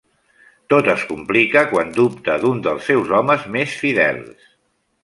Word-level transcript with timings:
Tot 0.73 0.89
es 0.93 1.03
complica 1.09 1.63
quan 1.75 1.93
dubte 1.99 2.39
d'un 2.45 2.65
dels 2.69 2.89
seus 2.93 3.17
homes 3.21 3.47
més 3.59 3.79
fidels. 3.85 4.53